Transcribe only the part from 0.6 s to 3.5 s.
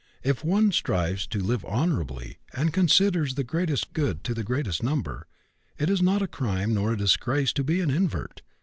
strives to live honorably, and considers the